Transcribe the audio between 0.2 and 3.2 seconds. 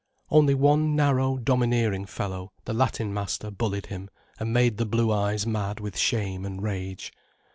Only one narrow, domineering fellow, the Latin